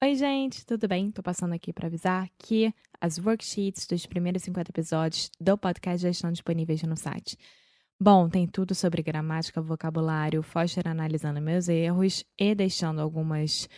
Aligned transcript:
Oi, 0.00 0.14
gente, 0.14 0.64
tudo 0.64 0.86
bem? 0.86 1.10
Tô 1.10 1.24
passando 1.24 1.54
aqui 1.54 1.72
para 1.72 1.88
avisar 1.88 2.30
que 2.38 2.72
as 3.00 3.18
worksheets 3.18 3.84
dos 3.84 4.06
primeiros 4.06 4.44
50 4.44 4.70
episódios 4.70 5.28
do 5.40 5.58
podcast 5.58 6.00
já 6.00 6.08
estão 6.08 6.30
disponíveis 6.30 6.80
no 6.84 6.96
site. 6.96 7.36
Bom, 8.00 8.28
tem 8.28 8.46
tudo 8.46 8.76
sobre 8.76 9.02
gramática, 9.02 9.60
vocabulário, 9.60 10.40
Foster 10.40 10.86
analisando 10.86 11.40
meus 11.40 11.68
erros 11.68 12.24
e 12.38 12.54
deixando 12.54 13.00
algumas 13.00 13.68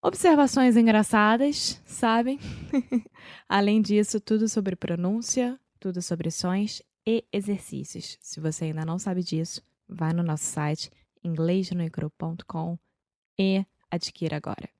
observações 0.00 0.76
engraçadas, 0.76 1.82
sabem? 1.84 2.38
Além 3.48 3.82
disso, 3.82 4.20
tudo 4.20 4.48
sobre 4.48 4.76
pronúncia, 4.76 5.58
tudo 5.80 6.00
sobre 6.00 6.30
sons 6.30 6.80
e 7.04 7.24
exercícios. 7.32 8.16
Se 8.22 8.38
você 8.38 8.66
ainda 8.66 8.84
não 8.86 9.00
sabe 9.00 9.24
disso, 9.24 9.60
vai 9.88 10.12
no 10.12 10.22
nosso 10.22 10.44
site 10.44 10.92
inglesnoicru.com 11.24 12.78
e 13.36 13.66
adquira 13.90 14.36
agora. 14.36 14.79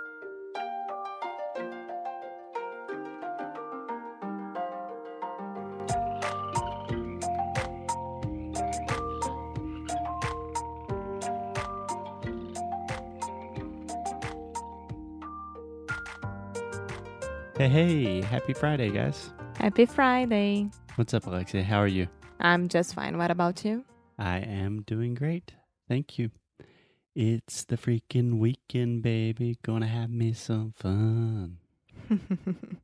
Hey, 17.57 17.67
hey, 17.69 18.21
happy 18.21 18.53
Friday, 18.53 18.89
guys. 18.89 19.31
Happy 19.57 19.85
Friday! 19.85 20.69
What's 20.95 21.13
up, 21.13 21.27
Alexia? 21.27 21.63
How 21.63 21.77
are 21.79 21.87
you? 21.87 22.07
I'm 22.39 22.67
just 22.67 22.95
fine. 22.95 23.17
What 23.17 23.29
about 23.31 23.63
you? 23.63 23.83
I 24.17 24.39
am 24.39 24.81
doing 24.83 25.13
great. 25.13 25.53
Thank 25.87 26.17
you. 26.17 26.31
It's 27.15 27.65
the 27.65 27.77
freaking 27.77 28.39
weekend, 28.39 29.03
baby. 29.03 29.57
Gonna 29.63 29.87
have 29.87 30.09
me 30.09 30.33
some 30.33 30.73
fun. 30.75 31.57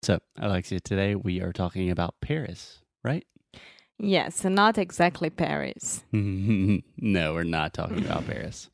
So, 0.00 0.20
Alexia, 0.38 0.78
today 0.78 1.16
we 1.16 1.40
are 1.42 1.52
talking 1.52 1.90
about 1.90 2.14
Paris, 2.20 2.82
right? 3.02 3.26
yes, 3.98 4.44
not 4.44 4.78
exactly 4.78 5.28
Paris. 5.28 6.04
no, 6.12 7.34
we're 7.34 7.42
not 7.42 7.74
talking 7.74 8.06
about 8.06 8.24
Paris. 8.28 8.70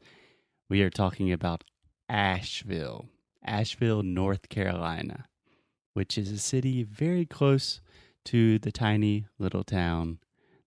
We 0.69 0.82
are 0.82 0.91
talking 0.91 1.32
about 1.32 1.64
Asheville, 2.10 3.06
Asheville, 3.45 4.03
North 4.03 4.48
Carolina, 4.48 5.27
which 5.95 6.17
is 6.19 6.31
a 6.31 6.39
city 6.39 6.83
very 6.83 7.25
close 7.27 7.81
to 8.27 8.59
the 8.59 8.73
tiny 8.73 9.27
little 9.39 9.64
town 9.64 10.19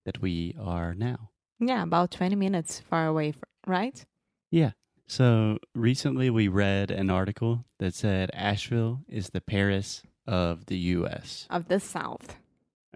that 0.06 0.22
we 0.22 0.56
are 0.60 0.94
now. 0.94 1.30
Yeah, 1.60 1.84
about 1.84 2.12
20 2.12 2.36
minutes 2.36 2.80
far 2.80 3.08
away, 3.08 3.34
right? 3.66 4.06
Yeah. 4.52 4.72
So 5.08 5.58
recently 5.74 6.30
we 6.30 6.48
read 6.48 6.92
an 6.92 7.10
article 7.10 7.66
that 7.80 7.94
said 7.96 8.30
Asheville 8.34 9.02
is 9.08 9.30
the 9.30 9.42
Paris 9.42 10.04
of 10.28 10.66
the 10.68 10.78
U.S. 10.78 11.48
Of 11.50 11.68
the 11.68 11.80
South. 11.80 12.36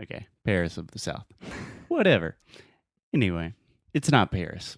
Okay, 0.02 0.28
Paris 0.46 0.78
of 0.78 0.88
the 0.92 1.00
South. 1.00 1.26
Whatever. 1.88 2.36
Anyway, 3.14 3.54
it's 3.94 4.12
not 4.12 4.32
Paris. 4.32 4.78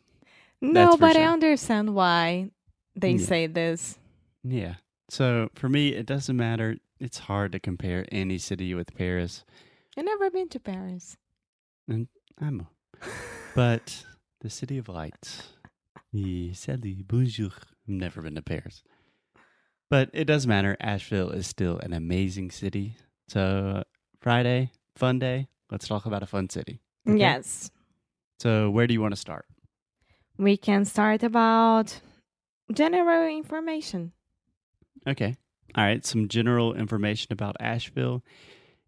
No, 0.61 0.95
but 0.95 1.17
I 1.17 1.23
understand 1.23 1.93
why 1.93 2.51
they 2.95 3.11
Yeah. 3.13 3.25
say 3.25 3.47
this. 3.47 3.97
Yeah. 4.43 4.75
So 5.09 5.49
for 5.53 5.69
me, 5.69 5.89
it 5.89 6.05
doesn't 6.05 6.35
matter. 6.35 6.77
It's 6.99 7.19
hard 7.19 7.51
to 7.51 7.59
compare 7.59 8.05
any 8.11 8.37
city 8.37 8.73
with 8.73 8.95
Paris. 8.95 9.43
I've 9.97 10.05
never 10.05 10.31
been 10.31 10.49
to 10.49 10.59
Paris. 10.59 11.17
I'm, 11.89 12.67
but 13.55 14.05
the 14.41 14.49
city 14.49 14.77
of 14.77 14.89
lights. 14.89 15.43
Yeah, 16.11 16.53
salut, 16.53 17.07
bonjour. 17.07 17.51
I've 17.51 17.87
never 17.87 18.21
been 18.21 18.35
to 18.35 18.41
Paris. 18.41 18.83
But 19.89 20.09
it 20.13 20.25
doesn't 20.25 20.49
matter. 20.49 20.75
Asheville 20.79 21.29
is 21.31 21.45
still 21.45 21.77
an 21.79 21.93
amazing 21.93 22.51
city. 22.51 22.95
So 23.27 23.83
Friday, 24.21 24.71
fun 24.95 25.19
day. 25.19 25.47
Let's 25.69 25.87
talk 25.87 26.05
about 26.05 26.23
a 26.23 26.25
fun 26.25 26.49
city. 26.49 26.79
Okay? 27.07 27.19
Yes. 27.19 27.69
So 28.39 28.69
where 28.69 28.87
do 28.87 28.93
you 28.93 29.01
want 29.01 29.13
to 29.13 29.19
start? 29.19 29.45
We 30.37 30.57
can 30.57 30.85
start 30.85 31.23
about 31.23 31.99
general 32.71 33.27
information. 33.27 34.13
Okay. 35.07 35.35
All 35.75 35.83
right. 35.83 36.05
Some 36.05 36.27
general 36.27 36.73
information 36.73 37.33
about 37.33 37.55
Asheville. 37.59 38.23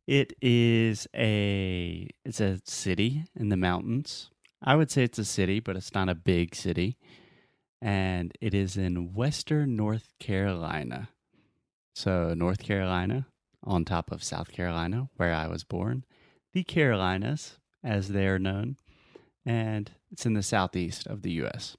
It 0.08 0.34
is 0.42 1.08
a 1.16 2.08
it's 2.24 2.40
a 2.40 2.62
city 2.66 3.24
in 3.36 3.50
the 3.50 3.58
mountains. 3.58 4.30
I 4.62 4.76
would 4.76 4.92
say 4.92 5.04
it's 5.04 5.20
a 5.20 5.26
city, 5.26 5.60
but 5.60 5.76
it's 5.76 5.94
not 5.94 6.10
a 6.10 6.16
big 6.16 6.56
city. 6.56 6.98
And 7.82 8.32
it 8.40 8.54
is 8.54 8.78
in 8.78 9.14
western 9.14 9.76
North 9.76 10.10
Carolina. 10.20 11.10
So 11.94 12.34
North 12.34 12.64
Carolina 12.64 13.28
on 13.64 13.84
top 13.84 14.12
of 14.12 14.24
South 14.24 14.52
Carolina, 14.52 15.10
where 15.18 15.34
I 15.34 15.48
was 15.48 15.64
born. 15.64 16.06
The 16.54 16.64
Carolinas, 16.64 17.58
as 17.84 18.10
they 18.10 18.28
are 18.28 18.40
known. 18.40 18.78
And 19.46 19.92
it's 20.12 20.26
in 20.26 20.34
the 20.34 20.44
southeast 20.44 21.08
of 21.08 21.22
the 21.22 21.32
US. 21.44 21.78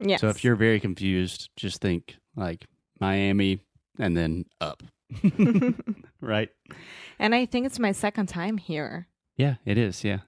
Yes. 0.00 0.20
So 0.20 0.28
if 0.28 0.44
you're 0.44 0.56
very 0.56 0.80
confused, 0.80 1.50
just 1.56 1.80
think 1.80 2.16
like 2.34 2.66
Miami 3.00 3.60
and 3.98 4.16
then 4.16 4.44
up. 4.60 4.82
right? 6.20 6.50
and 7.18 7.34
I 7.34 7.46
think 7.46 7.66
it's 7.66 7.78
my 7.78 7.92
second 7.92 8.26
time 8.26 8.58
here. 8.58 9.08
Yeah, 9.36 9.56
it 9.64 9.78
is. 9.78 10.02
Yeah. 10.04 10.20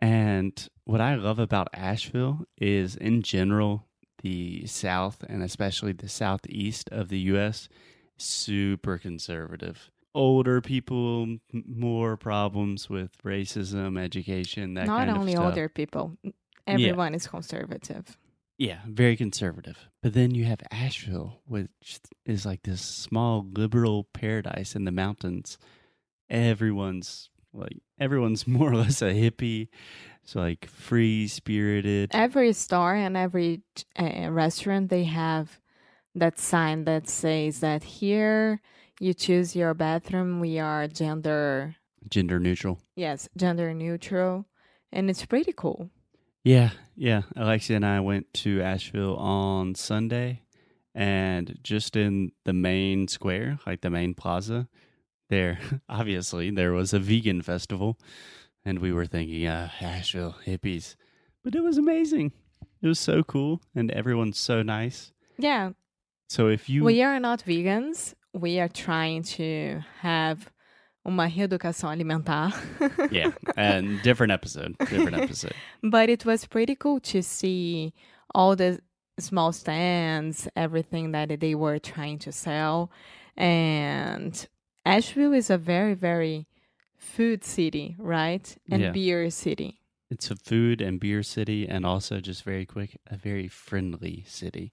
And 0.00 0.68
what 0.84 1.00
I 1.00 1.14
love 1.14 1.38
about 1.38 1.68
Asheville 1.72 2.44
is 2.58 2.96
in 2.96 3.22
general, 3.22 3.86
the 4.22 4.66
South 4.66 5.24
and 5.28 5.42
especially 5.42 5.92
the 5.92 6.08
Southeast 6.08 6.88
of 6.90 7.08
the 7.08 7.18
U.S. 7.32 7.68
super 8.16 8.98
conservative. 8.98 9.90
Older 10.14 10.60
people, 10.60 11.22
m- 11.24 11.40
more 11.52 12.16
problems 12.16 12.88
with 12.88 13.10
racism, 13.24 13.98
education, 13.98 14.74
that 14.74 14.86
Not 14.86 15.06
kind 15.06 15.18
only 15.18 15.32
of 15.32 15.38
stuff. 15.38 15.46
older 15.46 15.68
people, 15.68 16.16
everyone 16.66 17.14
is 17.14 17.26
conservative. 17.26 18.16
Yeah, 18.58 18.78
very 18.88 19.16
conservative. 19.16 19.88
But 20.02 20.14
then 20.14 20.34
you 20.34 20.44
have 20.46 20.60
Asheville, 20.70 21.40
which 21.46 22.00
is 22.24 22.46
like 22.46 22.62
this 22.62 22.80
small 22.80 23.46
liberal 23.52 24.04
paradise 24.04 24.74
in 24.74 24.84
the 24.84 24.92
mountains. 24.92 25.58
Everyone's 26.30 27.30
like 27.52 27.78
everyone's 27.98 28.46
more 28.56 28.70
or 28.72 28.76
less 28.76 29.02
a 29.02 29.12
hippie. 29.12 29.68
It's 30.24 30.34
like 30.34 30.66
free 30.66 31.28
spirited. 31.28 32.10
Every 32.12 32.52
store 32.52 32.94
and 32.94 33.16
every 33.16 33.62
uh, 33.98 34.28
restaurant, 34.30 34.88
they 34.90 35.04
have 35.04 35.60
that 36.14 36.38
sign 36.38 36.84
that 36.84 37.08
says 37.08 37.60
that 37.60 37.84
here 37.84 38.60
you 38.98 39.14
choose 39.14 39.54
your 39.54 39.74
bathroom. 39.74 40.40
We 40.40 40.58
are 40.58 40.88
gender, 40.88 41.76
Gender 42.08 42.40
neutral. 42.40 42.80
yes, 42.96 43.28
gender 43.36 43.72
neutral. 43.74 44.46
And 44.92 45.10
it's 45.10 45.26
pretty 45.26 45.52
cool. 45.54 45.90
Yeah, 46.46 46.70
yeah. 46.94 47.22
Alexia 47.34 47.74
and 47.74 47.84
I 47.84 47.98
went 47.98 48.32
to 48.34 48.62
Asheville 48.62 49.16
on 49.16 49.74
Sunday 49.74 50.42
and 50.94 51.58
just 51.64 51.96
in 51.96 52.30
the 52.44 52.52
main 52.52 53.08
square, 53.08 53.58
like 53.66 53.80
the 53.80 53.90
main 53.90 54.14
plaza, 54.14 54.68
there 55.28 55.58
obviously 55.88 56.52
there 56.52 56.72
was 56.72 56.92
a 56.92 57.00
vegan 57.00 57.42
festival 57.42 57.98
and 58.64 58.78
we 58.78 58.92
were 58.92 59.06
thinking, 59.06 59.44
uh, 59.48 59.70
Asheville 59.80 60.36
hippies. 60.46 60.94
But 61.42 61.56
it 61.56 61.64
was 61.64 61.78
amazing. 61.78 62.30
It 62.80 62.86
was 62.86 63.00
so 63.00 63.24
cool 63.24 63.60
and 63.74 63.90
everyone's 63.90 64.38
so 64.38 64.62
nice. 64.62 65.12
Yeah, 65.38 65.70
So 66.28 66.46
if 66.46 66.68
you 66.68 66.84
we 66.84 67.02
are 67.02 67.18
not 67.18 67.42
vegans. 67.44 68.14
We 68.32 68.60
are 68.60 68.68
trying 68.68 69.24
to 69.34 69.82
have 70.00 70.48
uma 71.06 71.26
reeducação 71.26 71.88
alimentar. 71.88 72.50
Yeah, 73.12 73.32
and 73.56 74.02
different 74.02 74.32
episode, 74.32 74.76
different 74.90 75.16
episode. 75.16 75.54
But 75.82 76.10
it 76.10 76.24
was 76.26 76.44
pretty 76.46 76.74
cool 76.76 77.00
to 77.12 77.22
see 77.22 77.92
all 78.34 78.56
the 78.56 78.80
small 79.18 79.52
stands, 79.52 80.48
everything 80.56 81.12
that 81.12 81.28
they 81.40 81.54
were 81.54 81.78
trying 81.78 82.18
to 82.20 82.32
sell. 82.32 82.90
And 83.36 84.46
Asheville 84.84 85.32
is 85.34 85.50
a 85.50 85.56
very, 85.58 85.94
very 85.94 86.46
food 86.98 87.44
city, 87.44 87.94
right? 87.98 88.56
And 88.70 88.82
Yeah. 88.82 88.92
beer 88.92 89.30
city. 89.30 89.80
It's 90.10 90.30
a 90.30 90.36
food 90.36 90.80
and 90.80 91.00
beer 91.00 91.22
city, 91.22 91.66
and 91.68 91.84
also 91.84 92.20
just 92.20 92.44
very 92.44 92.64
quick, 92.66 92.98
a 93.06 93.16
very 93.16 93.48
friendly 93.48 94.24
city. 94.26 94.72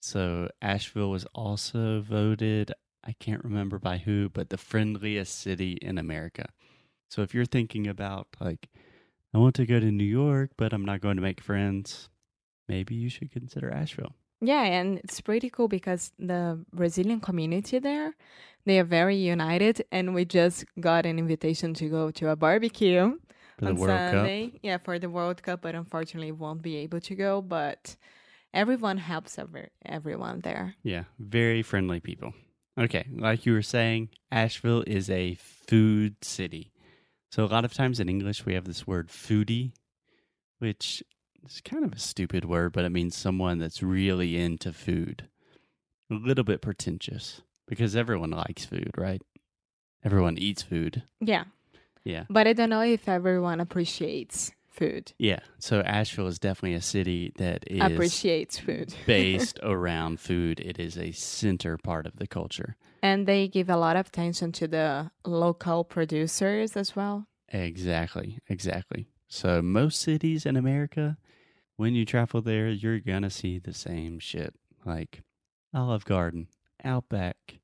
So 0.00 0.48
Asheville 0.60 1.10
was 1.10 1.24
also 1.34 2.00
voted, 2.00 2.72
I 3.04 3.12
can't 3.12 3.44
remember 3.44 3.78
by 3.78 3.98
who, 3.98 4.28
but 4.28 4.50
the 4.50 4.56
friendliest 4.56 5.38
city 5.38 5.72
in 5.82 5.98
America. 5.98 6.46
So 7.08 7.22
if 7.22 7.34
you're 7.34 7.44
thinking 7.44 7.86
about 7.86 8.28
like, 8.40 8.68
I 9.34 9.38
want 9.38 9.54
to 9.56 9.66
go 9.66 9.80
to 9.80 9.90
New 9.90 10.04
York, 10.04 10.50
but 10.56 10.72
I'm 10.72 10.84
not 10.84 11.00
going 11.00 11.16
to 11.16 11.22
make 11.22 11.40
friends, 11.40 12.08
maybe 12.68 12.94
you 12.94 13.08
should 13.08 13.32
consider 13.32 13.70
Asheville. 13.70 14.14
Yeah, 14.40 14.62
and 14.62 14.98
it's 14.98 15.20
pretty 15.20 15.50
cool 15.50 15.68
because 15.68 16.12
the 16.18 16.64
Brazilian 16.72 17.20
community 17.20 17.78
there, 17.78 18.14
they 18.64 18.78
are 18.80 18.84
very 18.84 19.16
united, 19.16 19.84
and 19.92 20.14
we 20.14 20.24
just 20.24 20.64
got 20.80 21.06
an 21.06 21.18
invitation 21.18 21.74
to 21.74 21.88
go 21.88 22.10
to 22.10 22.30
a 22.30 22.36
barbecue 22.36 23.18
For 23.58 23.64
the 23.64 23.70
on 23.70 23.76
World 23.76 23.98
Cup. 23.98 24.12
Sunday. 24.12 24.52
Yeah, 24.62 24.78
for 24.78 24.98
the 24.98 25.08
World 25.08 25.42
Cup, 25.42 25.62
but 25.62 25.74
unfortunately 25.74 26.32
won't 26.32 26.62
be 26.62 26.76
able 26.76 27.00
to 27.00 27.14
go. 27.14 27.40
But 27.40 27.96
everyone 28.52 28.98
helps 28.98 29.38
every, 29.38 29.68
everyone 29.84 30.40
there. 30.40 30.74
Yeah, 30.82 31.04
very 31.18 31.62
friendly 31.62 32.00
people. 32.00 32.34
Okay, 32.78 33.04
like 33.14 33.44
you 33.44 33.52
were 33.52 33.62
saying, 33.62 34.08
Asheville 34.30 34.82
is 34.86 35.10
a 35.10 35.34
food 35.34 36.16
city. 36.24 36.72
So 37.30 37.44
a 37.44 37.46
lot 37.46 37.64
of 37.64 37.72
times 37.74 38.00
in 38.00 38.08
English 38.08 38.46
we 38.46 38.54
have 38.54 38.64
this 38.64 38.86
word 38.86 39.08
foodie, 39.08 39.72
which 40.58 41.02
is 41.46 41.60
kind 41.62 41.84
of 41.84 41.92
a 41.92 41.98
stupid 41.98 42.44
word, 42.44 42.72
but 42.72 42.84
it 42.84 42.90
means 42.92 43.16
someone 43.16 43.58
that's 43.58 43.82
really 43.82 44.36
into 44.38 44.72
food. 44.72 45.28
A 46.10 46.14
little 46.14 46.44
bit 46.44 46.62
pretentious 46.62 47.42
because 47.66 47.94
everyone 47.96 48.30
likes 48.30 48.64
food, 48.64 48.90
right? 48.96 49.22
Everyone 50.04 50.36
eats 50.38 50.62
food. 50.62 51.02
Yeah, 51.20 51.44
Yeah. 52.04 52.24
but 52.28 52.46
I 52.46 52.52
don't 52.54 52.70
know 52.70 52.82
if 52.82 53.08
everyone 53.08 53.60
appreciates 53.60 54.52
food. 54.72 55.12
Yeah. 55.18 55.40
So 55.58 55.80
Asheville 55.80 56.26
is 56.28 56.38
definitely 56.38 56.74
a 56.74 56.80
city 56.82 57.32
that 57.36 57.64
is 57.66 57.80
Appreciates 57.80 58.58
food. 58.58 58.94
based 59.06 59.58
around 59.62 60.20
food. 60.20 60.60
It 60.60 60.78
is 60.78 60.96
a 60.98 61.12
center 61.12 61.76
part 61.78 62.06
of 62.06 62.16
the 62.16 62.26
culture. 62.26 62.76
and 63.02 63.26
they 63.26 63.48
give 63.48 63.68
a 63.68 63.76
lot 63.76 63.96
of 63.96 64.06
attention 64.08 64.52
to 64.52 64.68
the 64.68 65.10
local 65.24 65.84
producers 65.84 66.76
as 66.76 66.94
well. 66.96 67.26
Exactly, 67.48 68.38
exactly. 68.48 69.08
So 69.28 69.60
most 69.62 70.00
cities 70.00 70.46
in 70.46 70.56
America, 70.56 71.16
when 71.76 71.94
you 71.94 72.04
travel 72.04 72.40
there, 72.42 72.68
you're 72.68 73.00
gonna 73.00 73.30
see 73.30 73.58
the 73.58 73.74
same 73.74 74.18
shit. 74.20 74.54
Like 74.84 75.22
Olive 75.74 76.04
Garden, 76.04 76.48
Outback, 76.84 77.58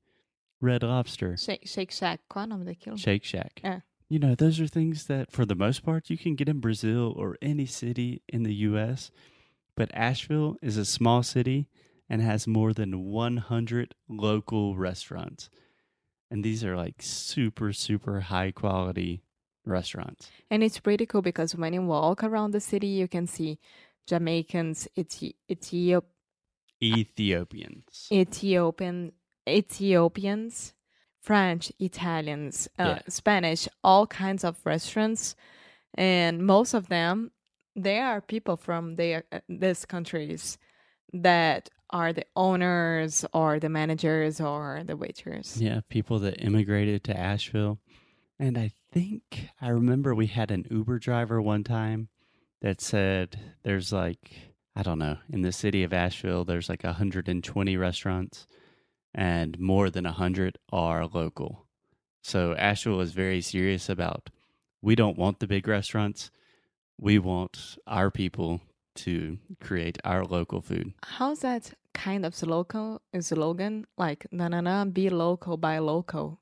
Red 0.61 0.83
Lobster, 0.83 1.37
Shake, 1.37 1.67
Shake 1.67 1.91
Shack, 1.91 2.19
qual 2.29 2.45
é 2.45 2.47
o 2.47 2.49
nome 2.49 2.65
daquilo? 2.65 2.97
Shake 2.97 3.23
Shack. 3.23 3.61
Yeah. 3.63 3.79
You 4.09 4.17
know, 4.17 4.33
those 4.33 4.59
are 4.59 4.67
things 4.67 5.05
that 5.05 5.31
for 5.31 5.45
the 5.45 5.55
most 5.55 5.83
part 5.83 6.09
you 6.09 6.17
can 6.17 6.35
get 6.35 6.49
in 6.49 6.59
Brazil 6.59 7.13
or 7.15 7.37
any 7.41 7.67
city 7.67 8.23
in 8.27 8.43
the 8.43 8.53
US. 8.69 9.11
But 9.75 9.91
Asheville 9.93 10.57
is 10.61 10.77
a 10.77 10.83
small 10.85 11.21
city 11.23 11.67
and 12.09 12.21
has 12.21 12.47
more 12.47 12.73
than 12.73 13.05
100 13.05 13.93
local 14.09 14.75
restaurants. 14.75 15.49
And 16.31 16.43
these 16.43 16.63
are 16.63 16.75
like 16.75 16.95
super, 16.99 17.71
super 17.71 18.21
high 18.21 18.51
quality 18.51 19.21
restaurants. 19.63 20.31
And 20.49 20.63
it's 20.63 20.79
pretty 20.79 21.05
cool 21.05 21.21
because 21.21 21.55
when 21.55 21.73
you 21.73 21.83
walk 21.83 22.23
around 22.23 22.51
the 22.51 22.59
city, 22.59 22.87
you 22.87 23.07
can 23.07 23.27
see 23.27 23.59
Jamaicans, 24.07 24.87
Ethi- 24.97 25.35
Ethiop- 25.49 26.03
Ethiopians. 26.81 28.07
Ethiopian, 28.11 29.11
Ethiopians, 29.47 30.73
French, 31.21 31.71
Italians, 31.79 32.67
uh, 32.79 32.83
Yeah. 32.83 32.99
Spanish, 33.07 33.67
all 33.83 34.07
kinds 34.07 34.43
of 34.43 34.57
restaurants, 34.65 35.35
and 35.95 36.45
most 36.45 36.73
of 36.73 36.87
them, 36.87 37.31
they 37.75 37.99
are 37.99 38.21
people 38.21 38.55
from 38.57 38.95
their 38.95 39.23
uh, 39.31 39.39
these 39.47 39.85
countries 39.85 40.57
that 41.13 41.69
are 41.91 42.13
the 42.13 42.25
owners 42.35 43.25
or 43.33 43.59
the 43.59 43.69
managers 43.69 44.39
or 44.39 44.83
the 44.85 44.95
waiters. 44.95 45.59
Yeah, 45.61 45.81
people 45.89 46.19
that 46.19 46.43
immigrated 46.43 47.03
to 47.05 47.17
Asheville. 47.17 47.79
And 48.37 48.57
I 48.57 48.71
think 48.91 49.49
I 49.59 49.69
remember 49.69 50.13
we 50.13 50.27
had 50.27 50.51
an 50.51 50.65
Uber 50.69 50.99
driver 50.99 51.41
one 51.41 51.63
time 51.63 52.09
that 52.61 52.79
said 52.79 53.39
there's 53.63 53.91
like, 53.91 54.31
I 54.75 54.83
don't 54.83 54.99
know, 54.99 55.17
in 55.29 55.41
the 55.41 55.51
city 55.51 55.83
of 55.83 55.91
Asheville, 55.91 56.45
there's 56.45 56.69
like 56.69 56.83
120 56.83 57.75
restaurants 57.77 58.47
and 59.13 59.59
more 59.59 59.89
than 59.89 60.05
100 60.05 60.57
are 60.71 61.05
local. 61.05 61.65
So 62.23 62.53
Asheville 62.55 63.01
is 63.01 63.11
very 63.13 63.41
serious 63.41 63.89
about 63.89 64.29
we 64.81 64.95
don't 64.95 65.17
want 65.17 65.39
the 65.39 65.47
big 65.47 65.67
restaurants. 65.67 66.31
We 66.99 67.17
want 67.19 67.77
our 67.87 68.11
people 68.11 68.61
to 68.95 69.37
create 69.61 69.97
our 70.03 70.25
local 70.25 70.61
food. 70.61 70.93
How's 71.03 71.39
that 71.39 71.73
kind 71.93 72.25
of 72.25 72.35
slogan? 72.35 72.99
Slogan 73.21 73.85
like 73.97 74.27
na 74.31 74.49
na 74.49 74.59
na, 74.61 74.85
be 74.85 75.09
local, 75.09 75.55
buy 75.57 75.79
local. 75.79 76.41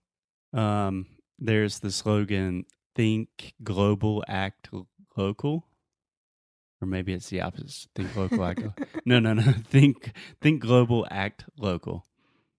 Um, 0.54 1.06
there's 1.38 1.80
the 1.80 1.92
slogan 1.92 2.66
"Think 2.96 3.54
global, 3.64 4.24
act 4.28 4.69
local," 5.16 5.68
or 6.81 6.88
maybe 6.88 7.14
it's 7.14 7.30
the 7.30 7.42
opposite. 7.42 7.90
Think 7.96 8.16
local, 8.16 8.44
act. 8.44 8.62
lo- 8.64 8.74
No, 9.06 9.19
no, 9.19 9.34
no. 9.34 9.44
Think 9.69 10.12
think 10.42 10.62
global, 10.62 11.06
act 11.12 11.46
local. 11.58 12.06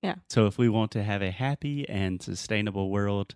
Yeah. 0.03 0.17
So 0.29 0.47
if 0.47 0.59
we 0.59 0.69
want 0.69 0.91
to 0.93 1.03
have 1.03 1.23
a 1.23 1.31
happy 1.31 1.89
and 1.89 2.23
sustainable 2.23 2.91
world, 2.91 3.35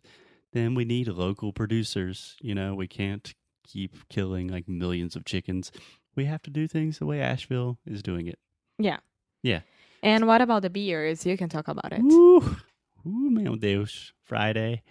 then 0.53 0.75
we 0.75 0.85
need 0.85 1.09
local 1.09 1.53
producers. 1.53 2.37
You 2.41 2.55
know, 2.55 2.75
we 2.75 2.87
can't 2.87 3.35
keep 3.67 4.09
killing 4.09 4.49
like 4.49 4.69
millions 4.69 5.17
of 5.17 5.25
chickens. 5.25 5.73
We 6.15 6.27
have 6.27 6.43
to 6.43 6.51
do 6.51 6.69
things 6.69 6.99
the 6.99 7.07
way 7.07 7.21
Asheville 7.21 7.79
is 7.87 8.03
doing 8.03 8.27
it. 8.27 8.39
Yeah. 8.79 8.99
Yeah. 9.43 9.61
And 10.03 10.27
what 10.27 10.41
about 10.41 10.63
the 10.63 10.71
beers? 10.71 11.25
You 11.25 11.37
can 11.37 11.49
talk 11.49 11.69
about 11.69 11.93
it. 11.93 12.01
Ooh, 12.01 12.57
ooh, 13.07 13.31
meu 13.31 13.57
Deus. 13.57 14.13
Friday. 14.23 14.83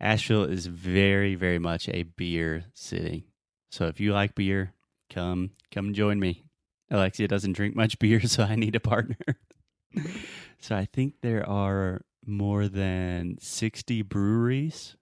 Asheville 0.00 0.44
is 0.44 0.66
very, 0.66 1.34
very 1.34 1.58
much 1.58 1.88
a 1.88 2.02
beer 2.02 2.64
city. 2.74 3.26
So 3.70 3.86
if 3.86 4.00
you 4.00 4.12
like 4.12 4.34
beer, 4.34 4.74
come 5.08 5.50
come 5.70 5.94
join 5.94 6.18
me. 6.18 6.44
Alexia 6.90 7.28
doesn't 7.28 7.52
drink 7.52 7.74
much 7.74 7.98
beer, 7.98 8.20
so 8.26 8.42
I 8.42 8.56
need 8.56 8.74
a 8.76 8.80
partner. 8.80 9.16
so 10.60 10.76
I 10.76 10.84
think 10.84 11.14
there 11.22 11.48
are 11.48 12.02
more 12.26 12.68
than 12.68 13.36
60 13.40 14.02
breweries 14.02 14.96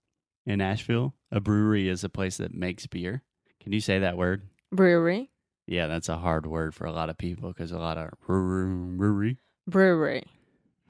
in 0.46 0.60
Asheville. 0.60 1.14
A 1.30 1.40
brewery 1.40 1.88
is 1.88 2.04
a 2.04 2.08
place 2.08 2.38
that 2.38 2.54
makes 2.54 2.86
beer. 2.86 3.22
Can 3.62 3.72
you 3.72 3.80
say 3.80 3.98
that 3.98 4.16
word? 4.16 4.42
Brewery. 4.72 5.30
Yeah, 5.66 5.86
that's 5.86 6.08
a 6.08 6.16
hard 6.16 6.46
word 6.46 6.74
for 6.74 6.86
a 6.86 6.92
lot 6.92 7.10
of 7.10 7.18
people 7.18 7.52
because 7.52 7.70
a 7.72 7.78
lot 7.78 7.98
of 7.98 8.10
brewery. 8.26 9.38
Brewery. 9.66 10.24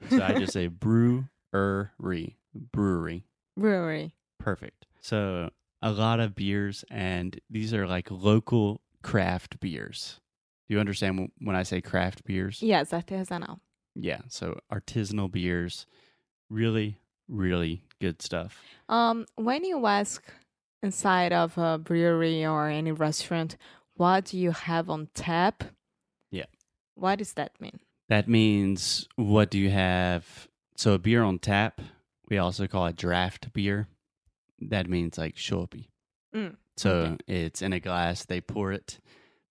So 0.09 0.23
I 0.23 0.33
just 0.33 0.53
say 0.53 0.67
brewery. 0.67 1.27
Brewery. 2.71 3.25
Brewery. 3.57 4.15
Perfect. 4.39 4.87
So 5.01 5.49
a 5.81 5.91
lot 5.91 6.19
of 6.19 6.35
beers, 6.35 6.83
and 6.89 7.39
these 7.49 7.73
are 7.73 7.87
like 7.87 8.09
local 8.09 8.81
craft 9.03 9.59
beers. 9.59 10.19
Do 10.67 10.75
you 10.75 10.79
understand 10.79 11.31
when 11.39 11.55
I 11.55 11.63
say 11.63 11.81
craft 11.81 12.23
beers? 12.23 12.61
Yes, 12.61 12.91
artesanal. 12.91 13.59
Yeah. 13.95 14.21
So 14.29 14.59
artisanal 14.71 15.31
beers, 15.31 15.85
really, 16.49 16.97
really 17.27 17.83
good 17.99 18.21
stuff. 18.21 18.61
Um, 18.89 19.25
when 19.35 19.63
you 19.63 19.85
ask 19.85 20.23
inside 20.83 21.33
of 21.33 21.57
a 21.57 21.77
brewery 21.77 22.45
or 22.45 22.67
any 22.67 22.91
restaurant, 22.91 23.57
what 23.95 24.25
do 24.25 24.37
you 24.37 24.51
have 24.51 24.89
on 24.89 25.09
tap? 25.13 25.63
Yeah. 26.31 26.45
What 26.95 27.19
does 27.19 27.33
that 27.33 27.51
mean? 27.59 27.79
That 28.09 28.27
means 28.27 29.07
what 29.15 29.49
do 29.51 29.57
you 29.59 29.69
have? 29.69 30.47
So 30.75 30.93
a 30.93 30.97
beer 30.99 31.23
on 31.23 31.39
tap, 31.39 31.81
we 32.29 32.37
also 32.37 32.67
call 32.67 32.87
it 32.87 32.95
draft 32.95 33.53
beer. 33.53 33.87
That 34.59 34.89
means 34.89 35.17
like 35.17 35.37
shoppy. 35.37 35.89
Mm, 36.35 36.55
So 36.77 36.91
okay. 36.91 37.17
it's 37.27 37.61
in 37.61 37.73
a 37.73 37.79
glass. 37.79 38.25
They 38.25 38.41
pour 38.41 38.71
it 38.71 38.99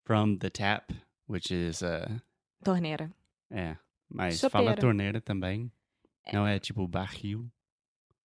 from 0.05 0.38
the 0.38 0.50
tap, 0.50 0.93
which 1.26 1.50
is 1.50 1.83
uh 1.83 2.19
Torneira. 2.65 3.12
é, 3.53 3.79
mas 4.11 4.40
fala 4.40 4.75
torneira 4.76 5.21
também. 5.21 5.71
Não 6.33 6.47
é 6.47 6.59
tipo 6.59 6.87
barril. 6.87 7.50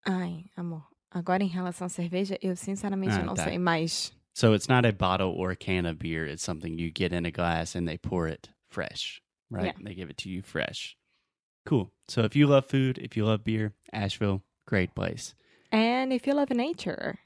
Ai, 0.05 0.45
amor. 0.55 0.85
Agora 1.09 1.43
em 1.43 1.47
relação 1.47 1.85
à 1.85 1.89
cerveja, 1.89 2.37
eu 2.41 2.55
sinceramente 2.55 3.13
Ah, 3.15 3.23
não 3.23 3.33
tá. 3.33 3.45
sei, 3.45 3.57
mas 3.57 4.13
So 4.33 4.53
it's 4.53 4.67
not 4.67 4.85
a 4.85 4.91
bottle 4.91 5.33
or 5.37 5.51
a 5.51 5.55
can 5.55 5.85
of 5.89 5.95
beer. 5.95 6.27
It's 6.27 6.43
something 6.43 6.77
you 6.77 6.91
get 6.93 7.13
in 7.13 7.25
a 7.25 7.31
glass 7.31 7.73
and 7.75 7.85
they 7.87 7.97
pour 7.97 8.27
it 8.29 8.49
fresh, 8.67 9.21
right? 9.49 9.67
Yeah. 9.67 9.83
They 9.83 9.95
give 9.95 10.09
it 10.11 10.21
to 10.23 10.29
you 10.29 10.41
fresh. 10.43 10.97
Cool. 11.65 11.89
So 12.09 12.21
if 12.25 12.35
you 12.35 12.45
love 12.45 12.65
food, 12.65 12.97
if 12.97 13.15
you 13.15 13.25
love 13.25 13.43
beer, 13.45 13.73
Asheville, 13.93 14.43
great 14.67 14.93
place. 14.93 15.33
and 15.71 16.11
if 16.13 16.27
you 16.27 16.33
love 16.33 16.49
nature, 16.53 17.19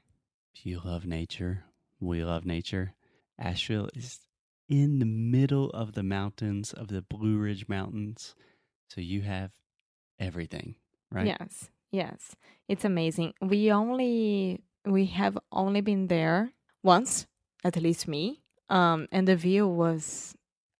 If 0.54 0.64
you 0.66 0.80
love 0.84 1.04
nature, 1.06 1.64
we 2.00 2.24
love 2.24 2.44
nature. 2.46 2.94
Asheville 3.38 3.88
is 3.94 4.20
in 4.68 4.98
the 5.00 5.06
middle 5.06 5.70
of 5.70 5.92
the 5.94 6.02
mountains 6.02 6.72
of 6.72 6.88
the 6.88 7.02
Blue 7.02 7.38
Ridge 7.38 7.66
Mountains. 7.68 8.34
So 8.92 9.00
you 9.00 9.22
have 9.22 9.50
everything, 10.18 10.74
right? 11.10 11.26
yes, 11.26 11.70
yes, 11.90 12.36
it's 12.68 12.84
amazing. 12.84 13.34
We 13.40 13.70
only 13.70 14.62
we 14.84 15.06
have 15.06 15.38
only 15.52 15.80
been 15.80 16.08
there 16.08 16.52
once, 16.82 17.26
at 17.64 17.76
least 17.76 18.08
me. 18.08 18.42
Um, 18.68 19.08
and 19.10 19.26
the 19.26 19.36
view 19.36 19.66
was 19.66 20.34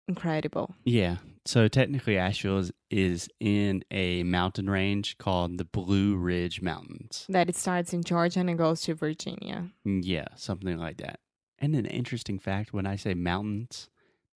incredible. 0.08 0.74
Yeah. 0.84 1.16
So 1.46 1.68
technically, 1.68 2.18
Asheville 2.18 2.58
is, 2.58 2.72
is 2.90 3.28
in 3.40 3.82
a 3.90 4.22
mountain 4.22 4.68
range 4.68 5.18
called 5.18 5.58
the 5.58 5.64
Blue 5.64 6.16
Ridge 6.16 6.60
Mountains. 6.60 7.26
That 7.28 7.48
it 7.48 7.56
starts 7.56 7.92
in 7.92 8.04
Georgia 8.04 8.40
and 8.40 8.50
it 8.50 8.56
goes 8.56 8.82
to 8.82 8.94
Virginia. 8.94 9.70
Yeah, 9.84 10.28
something 10.36 10.76
like 10.76 10.98
that. 10.98 11.20
And 11.58 11.74
an 11.74 11.86
interesting 11.86 12.38
fact 12.38 12.72
when 12.72 12.86
I 12.86 12.96
say 12.96 13.14
mountains, 13.14 13.88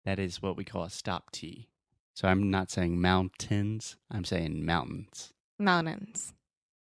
that 0.05 0.19
is 0.19 0.41
what 0.41 0.57
we 0.57 0.63
call 0.63 0.83
a 0.83 0.89
stop 0.89 1.31
T. 1.31 1.69
So 2.13 2.27
I'm 2.27 2.51
not 2.51 2.69
saying 2.69 3.01
mountains, 3.01 3.97
I'm 4.11 4.23
saying 4.23 4.63
mountains. 4.65 5.33
Mountains. 5.59 6.33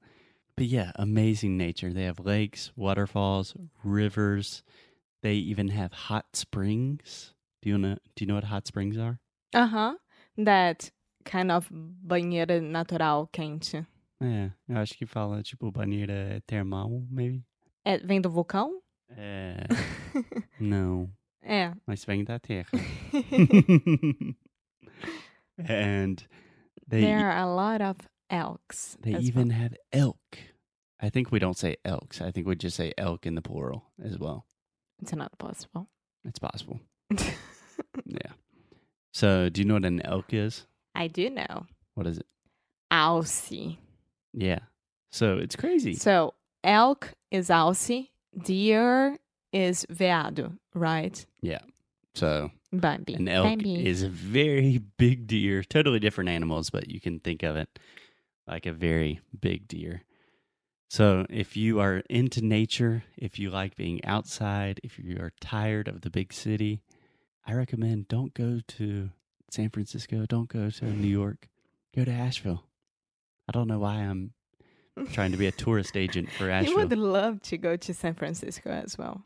But 0.55 0.65
yeah, 0.65 0.91
amazing 0.95 1.57
nature. 1.57 1.93
They 1.93 2.03
have 2.03 2.19
lakes, 2.19 2.71
waterfalls, 2.75 3.55
rivers. 3.83 4.63
They 5.21 5.35
even 5.35 5.67
have 5.69 5.93
hot 5.93 6.35
springs. 6.35 7.33
Do 7.61 7.69
you 7.69 7.77
know 7.77 7.97
do 8.15 8.23
you 8.23 8.27
know 8.27 8.35
what 8.35 8.45
hot 8.45 8.67
springs 8.67 8.97
are? 8.97 9.19
Uh-huh. 9.53 9.95
That 10.37 10.91
kind 11.23 11.51
of 11.51 11.69
banheira 11.69 12.61
natural 12.61 13.29
quente. 13.31 13.85
É, 14.21 14.51
eu 14.67 14.77
acho 14.77 14.97
que 14.97 15.05
fala 15.05 15.41
tipo 15.41 15.71
banheira 15.71 16.41
termal, 16.45 16.89
maybe. 17.09 17.45
É, 17.85 17.97
vem 17.97 18.19
do 18.19 18.29
vulcão? 18.29 18.81
É, 19.09 19.65
não, 20.59 21.09
é. 21.41 21.73
mas 21.85 22.03
vem 22.05 22.23
da 22.23 22.37
terra. 22.39 22.69
and 25.57 26.27
they 26.87 27.01
there 27.01 27.25
are 27.25 27.37
a 27.37 27.45
lot 27.45 27.81
of 27.81 27.97
elks. 28.29 28.97
they 29.01 29.15
even 29.15 29.51
have 29.51 29.75
elk. 29.91 30.37
I 31.01 31.09
think 31.09 31.31
we 31.31 31.39
don't 31.39 31.57
say 31.57 31.77
elks. 31.85 32.21
I 32.21 32.31
think 32.31 32.45
we 32.45 32.55
just 32.55 32.75
say 32.75 32.93
elk 32.97 33.25
in 33.25 33.35
the 33.35 33.41
plural 33.41 33.83
as 34.03 34.17
well. 34.17 34.19
well. 34.19 34.45
It's 35.01 35.15
not 35.15 35.37
possible. 35.37 35.87
It's 36.25 36.39
possible. 36.39 36.81
Yeah. 38.05 38.33
So, 39.13 39.49
do 39.49 39.61
you 39.61 39.65
know 39.65 39.75
what 39.75 39.85
an 39.85 40.01
elk 40.01 40.33
is? 40.33 40.67
I 40.93 41.07
do 41.07 41.29
know. 41.29 41.65
What 41.95 42.07
is 42.07 42.17
it? 42.17 42.25
Alce. 42.91 43.77
Yeah. 44.33 44.59
So, 45.11 45.37
it's 45.37 45.55
crazy. 45.55 45.93
So 45.95 46.33
elk 46.63 47.13
is 47.31 47.49
alce, 47.49 48.09
deer 48.43 49.17
is 49.51 49.85
veado, 49.91 50.57
right? 50.73 51.25
Yeah. 51.41 51.59
So, 52.15 52.51
Bambi. 52.71 53.15
an 53.15 53.27
elk 53.27 53.45
Bambi. 53.45 53.85
is 53.85 54.03
a 54.03 54.09
very 54.09 54.77
big 54.97 55.27
deer. 55.27 55.63
Totally 55.63 55.99
different 55.99 56.29
animals, 56.29 56.69
but 56.69 56.89
you 56.89 56.99
can 56.99 57.19
think 57.19 57.43
of 57.43 57.55
it 57.55 57.79
like 58.47 58.65
a 58.65 58.73
very 58.73 59.21
big 59.39 59.67
deer. 59.67 60.03
So, 60.89 61.25
if 61.29 61.55
you 61.55 61.79
are 61.79 61.97
into 62.09 62.41
nature, 62.43 63.03
if 63.15 63.37
you 63.37 63.51
like 63.51 63.75
being 63.75 64.03
outside, 64.05 64.79
if 64.83 64.97
you 64.97 65.17
are 65.19 65.31
tired 65.39 65.87
of 65.87 66.01
the 66.01 66.09
big 66.09 66.33
city, 66.33 66.81
I 67.45 67.53
recommend 67.53 68.07
don't 68.07 68.33
go 68.33 68.59
to 68.67 69.09
San 69.51 69.69
Francisco, 69.69 70.25
don't 70.25 70.49
go 70.49 70.69
to 70.69 70.85
New 70.85 71.07
York, 71.07 71.47
go 71.95 72.03
to 72.05 72.11
Asheville. 72.11 72.63
I 73.49 73.51
don't 73.51 73.67
know 73.67 73.79
why 73.79 73.95
I'm 73.95 74.31
trying 75.11 75.31
to 75.31 75.37
be 75.37 75.47
a 75.47 75.51
tourist 75.65 75.97
agent 75.97 76.29
for 76.29 76.45
You 76.45 76.51
Asheville. 76.51 76.75
would 76.87 76.95
love 76.99 77.41
to 77.43 77.57
go 77.57 77.75
to 77.77 77.93
San 77.95 78.13
Francisco 78.13 78.69
as 78.69 78.95
well. 78.95 79.23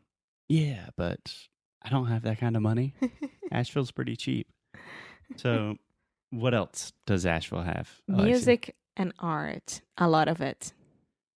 Yeah, 0.48 0.86
but 0.96 1.34
I 1.82 1.90
don't 1.90 2.06
have 2.06 2.22
that 2.22 2.40
kind 2.40 2.56
of 2.56 2.62
money. 2.62 2.94
Asheville's 3.52 3.90
pretty 3.90 4.16
cheap. 4.16 4.48
So, 5.36 5.76
what 6.30 6.54
else 6.54 6.94
does 7.06 7.26
Asheville 7.26 7.64
have? 7.64 7.90
Oh, 8.08 8.14
Alexia? 8.14 8.30
Music 8.30 8.76
and 8.96 9.12
art, 9.18 9.82
a 9.98 10.08
lot 10.08 10.28
of 10.28 10.40
it. 10.40 10.72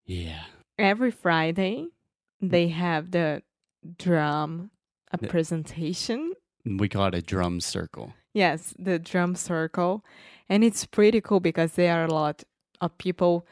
Yeah. 0.04 0.44
Every 0.78 1.10
Friday, 1.10 1.88
mm. 2.40 2.50
they 2.50 2.68
have 2.68 3.10
the 3.10 3.42
drum 3.98 4.70
a 5.10 5.16
The- 5.16 5.26
presentation. 5.26 6.34
We 6.64 6.88
call 6.88 7.06
it 7.06 7.14
a 7.16 7.22
drum 7.22 7.60
circle. 7.60 8.12
Yes, 8.32 8.74
the 8.78 9.00
drum 9.00 9.34
circle. 9.34 10.04
And 10.48 10.62
it's 10.62 10.86
pretty 10.86 11.20
cool 11.20 11.40
because 11.40 11.72
there 11.72 11.92
are 12.00 12.04
a 12.04 12.12
lot 12.12 12.44
of 12.80 12.96
people 12.98 13.46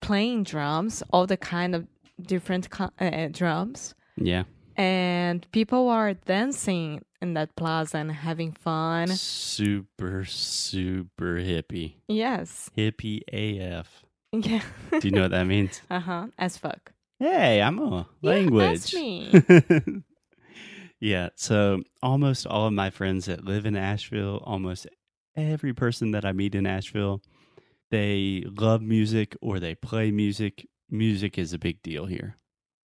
playing 0.00 0.44
drums, 0.44 1.02
all 1.12 1.26
the 1.26 1.36
kind 1.36 1.74
of 1.74 1.86
different 2.20 2.68
uh, 3.00 3.28
drums. 3.28 3.94
Yeah. 4.16 4.44
And 4.76 5.46
people 5.52 5.88
are 5.88 6.14
dancing 6.14 7.04
in 7.20 7.34
that 7.34 7.56
plaza 7.56 7.98
and 7.98 8.12
having 8.12 8.52
fun. 8.52 9.08
Super, 9.08 10.24
super 10.24 11.36
hippie. 11.36 11.94
Yes. 12.06 12.70
Hippie 12.76 13.22
AF. 13.32 14.04
Yeah. 14.32 14.62
Do 15.00 15.08
you 15.08 15.10
know 15.10 15.22
what 15.22 15.32
that 15.32 15.46
means? 15.48 15.80
uh 15.90 15.98
huh. 16.00 16.26
As 16.38 16.56
fuck. 16.56 16.92
Hey, 17.18 17.60
I'm 17.60 17.78
a 17.80 18.06
Yeah, 18.20 18.30
language. 18.30 18.92
that's 18.92 18.94
me. 18.94 19.32
yeah. 21.00 21.30
So, 21.34 21.82
almost 22.02 22.46
all 22.46 22.66
of 22.66 22.72
my 22.72 22.90
friends 22.90 23.26
that 23.26 23.44
live 23.44 23.66
in 23.66 23.76
Asheville, 23.76 24.40
almost 24.44 24.86
every 25.36 25.72
person 25.72 26.12
that 26.12 26.24
I 26.24 26.32
meet 26.32 26.54
in 26.54 26.66
Asheville, 26.66 27.22
they 27.90 28.44
love 28.46 28.82
music 28.82 29.36
or 29.40 29.58
they 29.58 29.74
play 29.74 30.10
music. 30.10 30.66
Music 30.90 31.38
is 31.38 31.52
a 31.52 31.58
big 31.58 31.82
deal 31.82 32.06
here. 32.06 32.36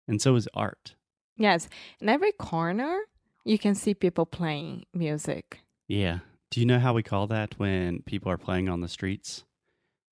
And 0.07 0.21
so 0.21 0.35
is 0.35 0.47
art. 0.53 0.95
Yes. 1.37 1.69
In 2.01 2.09
every 2.09 2.31
corner, 2.31 2.99
you 3.45 3.57
can 3.57 3.75
see 3.75 3.93
people 3.93 4.25
playing 4.25 4.85
music. 4.93 5.59
Yeah. 5.87 6.19
Do 6.51 6.59
you 6.59 6.65
know 6.65 6.79
how 6.79 6.93
we 6.93 7.03
call 7.03 7.27
that 7.27 7.59
when 7.59 8.01
people 8.01 8.31
are 8.31 8.37
playing 8.37 8.69
on 8.69 8.81
the 8.81 8.87
streets? 8.87 9.45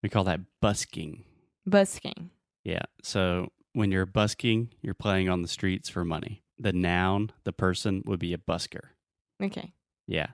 We 0.03 0.10
call 0.10 0.24
that 0.25 0.41
busking. 0.62 1.24
Busking. 1.65 2.29
Yeah. 2.63 2.84
So 3.01 3.51
when 3.74 3.91
you're 3.91 4.05
busking, 4.05 4.69
you're 4.81 4.93
playing 4.93 5.29
on 5.29 5.41
the 5.41 5.48
streets 5.48 5.89
for 5.89 6.05
money. 6.05 6.43
The 6.60 6.74
noun, 6.74 7.31
the 7.43 7.53
person, 7.53 8.03
would 8.05 8.19
be 8.19 8.34
a 8.34 8.38
busker. 8.38 8.89
Okay. 9.41 9.74
Yeah. 10.07 10.27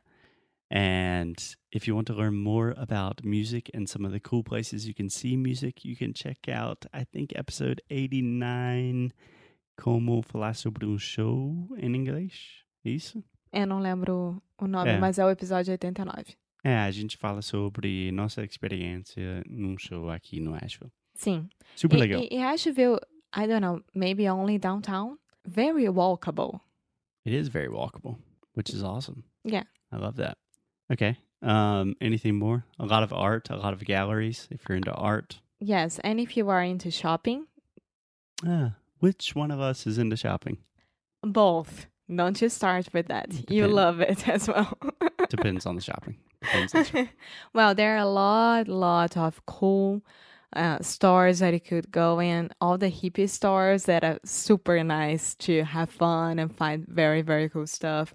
And 0.69 1.37
if 1.73 1.87
you 1.87 1.95
want 1.95 2.05
to 2.07 2.13
learn 2.13 2.35
more 2.35 2.73
about 2.77 3.23
music 3.23 3.69
and 3.73 3.87
some 3.89 4.05
of 4.05 4.13
the 4.13 4.19
cool 4.19 4.43
places 4.43 4.85
you 4.87 4.93
can 4.93 5.09
see 5.09 5.35
music, 5.35 5.83
you 5.83 5.95
can 5.95 6.13
check 6.13 6.47
out, 6.47 6.85
I 6.93 7.03
think, 7.05 7.33
episode 7.35 7.81
89, 7.89 9.11
Como 9.75 10.21
Falar 10.21 10.53
sobre 10.55 10.85
um 10.85 10.97
Show 10.99 11.67
em 11.77 11.95
Inglês. 11.95 12.63
Isso? 12.85 13.23
Eu 13.51 13.65
não 13.67 13.79
lembro 13.79 14.41
o 14.59 14.67
nome, 14.67 14.89
É. 14.91 14.99
mas 14.99 15.17
é 15.19 15.25
o 15.25 15.29
episódio 15.29 15.71
89. 15.71 16.35
É, 16.63 16.77
a 16.77 16.91
gente 16.91 17.17
fala 17.17 17.41
sobre 17.41 18.11
nossa 18.11 18.43
experiência 18.43 19.43
num 19.49 19.77
show 19.77 20.09
aqui 20.09 20.39
no 20.39 20.53
Asheville. 20.55 20.91
Sim. 21.15 21.49
Super 21.75 21.97
E- 21.97 21.99
legal. 21.99 22.21
E, 22.21 22.27
e 22.31 22.37
Asheville, 22.43 22.97
I 23.35 23.47
don't 23.47 23.61
know, 23.61 23.83
maybe 23.93 24.29
only 24.29 24.57
downtown. 24.57 25.17
Very 25.45 25.87
walkable. 25.89 26.59
It 27.25 27.35
is 27.35 27.47
very 27.49 27.67
walkable, 27.69 28.17
which 28.55 28.73
is 28.73 28.81
awesome. 28.83 29.23
Yeah. 29.43 29.65
I 29.91 29.97
love 29.97 30.15
that. 30.17 30.37
Okay. 30.91 31.17
Um, 31.43 31.95
anything 31.99 32.35
more? 32.39 32.65
A 32.79 32.85
lot 32.85 33.03
of 33.03 33.11
art, 33.13 33.49
a 33.49 33.57
lot 33.57 33.73
of 33.73 33.83
galleries. 33.83 34.47
If 34.49 34.61
you're 34.67 34.77
into 34.77 34.93
art, 34.93 35.39
Yes, 35.59 35.99
and 36.03 36.19
if 36.19 36.35
you 36.37 36.49
are 36.49 36.61
into 36.63 36.89
shopping, 36.91 37.47
ah, 38.45 38.73
which 38.99 39.35
one 39.35 39.51
of 39.51 39.59
us 39.59 39.85
is 39.87 39.97
into 39.97 40.15
shopping? 40.17 40.57
both. 41.25 41.87
Don't 42.13 42.41
you 42.41 42.49
start 42.49 42.89
with 42.93 43.07
that. 43.07 43.49
You 43.49 43.65
love 43.67 44.01
it 44.01 44.27
as 44.35 44.47
well. 44.47 44.77
Depends 45.29 45.65
on 45.65 45.75
the 45.75 45.81
shopping. 45.81 46.17
Depends 46.41 46.75
on 46.75 46.83
the 46.83 46.89
shop- 46.89 47.07
well, 47.53 47.73
there 47.73 47.95
are 47.95 47.99
a 47.99 48.05
lot, 48.05 48.67
lot 48.67 49.15
of 49.15 49.45
cool 49.45 50.01
uh, 50.53 50.79
stores 50.81 51.39
that 51.39 51.53
you 51.53 51.61
could 51.61 51.91
go 51.91 52.19
in. 52.19 52.49
All 52.59 52.77
the 52.77 52.91
hippie 52.91 53.29
stores 53.29 53.85
that 53.85 54.03
are 54.03 54.19
super 54.25 54.83
nice 54.83 55.33
to 55.35 55.63
have 55.63 55.89
fun 55.89 56.39
and 56.39 56.53
find 56.53 56.85
very, 56.87 57.21
very 57.21 57.47
cool 57.49 57.67
stuff. 57.67 58.13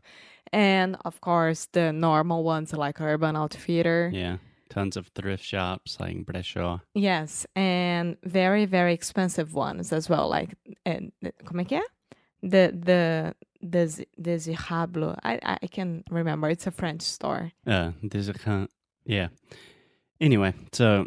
And 0.53 0.97
of 1.05 1.21
course, 1.21 1.69
the 1.73 1.93
normal 1.93 2.45
ones 2.45 2.73
like 2.73 3.01
Urban 3.01 3.37
Outfitter. 3.37 4.11
yeah. 4.13 4.39
Tons 4.71 4.99
of 4.99 5.07
thrift 5.15 5.43
shops 5.43 5.99
like 5.99 6.27
Brescia. 6.27 6.83
Yes, 6.95 7.47
and 7.57 8.19
very, 8.23 8.67
very 8.67 8.93
expensive 8.93 9.55
ones 9.55 9.95
as 9.95 10.11
well. 10.11 10.29
Like, 10.29 10.55
uh, 10.85 11.01
como 11.47 11.63
é 11.63 11.67
que 11.67 11.79
é? 11.79 11.83
The 12.43 12.73
the 12.79 13.35
Des 13.67 14.05
Desirable. 14.21 15.17
I 15.25 15.59
I 15.63 15.67
can 15.69 16.05
remember. 16.11 16.51
It's 16.51 16.67
a 16.67 16.71
French 16.71 17.01
store. 17.01 17.51
Uh, 17.67 17.93
yeah. 19.07 19.29
Anyway, 20.21 20.53
so 20.73 21.07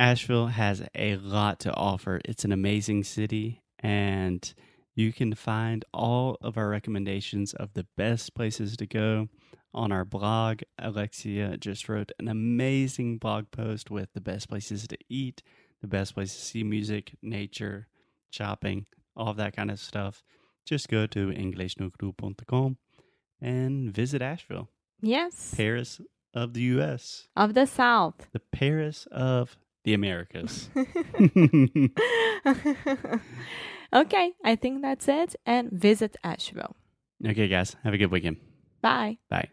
Asheville 0.00 0.48
has 0.48 0.82
a 0.94 1.16
lot 1.16 1.60
to 1.60 1.72
offer. 1.72 2.20
It's 2.24 2.44
an 2.44 2.50
amazing 2.50 3.04
city, 3.04 3.62
and 3.78 4.52
you 4.98 5.12
can 5.12 5.32
find 5.32 5.84
all 5.94 6.36
of 6.40 6.58
our 6.58 6.68
recommendations 6.68 7.54
of 7.54 7.72
the 7.74 7.86
best 7.96 8.34
places 8.34 8.76
to 8.76 8.84
go 8.84 9.28
on 9.72 9.92
our 9.92 10.04
blog. 10.04 10.62
Alexia 10.76 11.56
just 11.56 11.88
wrote 11.88 12.10
an 12.18 12.26
amazing 12.26 13.18
blog 13.18 13.52
post 13.52 13.92
with 13.92 14.12
the 14.12 14.20
best 14.20 14.48
places 14.48 14.88
to 14.88 14.98
eat, 15.08 15.40
the 15.80 15.86
best 15.86 16.14
places 16.14 16.36
to 16.36 16.44
see 16.44 16.64
music, 16.64 17.12
nature, 17.22 17.86
shopping, 18.30 18.86
all 19.14 19.28
of 19.28 19.36
that 19.36 19.54
kind 19.54 19.70
of 19.70 19.78
stuff. 19.78 20.24
Just 20.66 20.88
go 20.88 21.06
to 21.06 21.28
EnglishNoGroup.com 21.28 22.76
and 23.40 23.94
visit 23.94 24.20
Asheville. 24.20 24.68
Yes, 25.00 25.54
Paris 25.56 26.00
of 26.34 26.54
the 26.54 26.62
U.S., 26.62 27.28
of 27.36 27.54
the 27.54 27.68
South. 27.68 28.26
the 28.32 28.40
Paris 28.40 29.06
of 29.12 29.56
the 29.84 29.94
Americas. 29.94 30.70
okay, 33.92 34.32
I 34.44 34.56
think 34.56 34.82
that's 34.82 35.08
it. 35.08 35.36
And 35.46 35.70
visit 35.70 36.16
Asheville. 36.24 36.76
okay, 37.24 37.48
guys, 37.48 37.76
have 37.84 37.94
a 37.94 37.98
good 37.98 38.10
weekend. 38.10 38.36
Bye. 38.80 39.18
Bye. 39.28 39.48